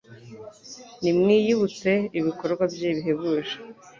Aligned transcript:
Nimwiyibutse 1.01 1.89
ibikorwa 2.19 2.63
bye 2.73 2.89
bihebuje 2.95 3.55